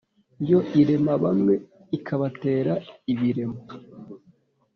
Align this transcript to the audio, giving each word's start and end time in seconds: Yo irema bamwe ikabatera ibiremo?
Yo 0.49 0.59
irema 0.79 1.13
bamwe 1.23 1.53
ikabatera 1.97 2.73
ibiremo? 3.11 3.59